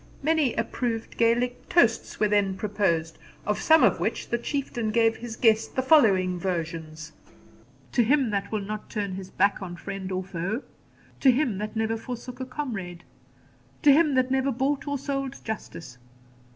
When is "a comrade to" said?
12.39-13.91